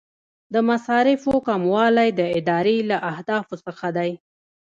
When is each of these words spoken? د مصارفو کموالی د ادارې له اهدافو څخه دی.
د 0.53 0.55
مصارفو 0.69 1.33
کموالی 1.47 2.09
د 2.19 2.21
ادارې 2.39 2.77
له 2.89 2.97
اهدافو 3.11 3.55
څخه 3.65 3.87
دی. 3.97 4.11